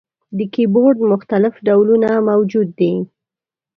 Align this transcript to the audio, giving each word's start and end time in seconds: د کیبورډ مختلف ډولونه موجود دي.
د 0.37 0.39
کیبورډ 0.53 0.97
مختلف 1.11 1.53
ډولونه 1.67 2.09
موجود 2.29 2.67
دي. 2.79 2.93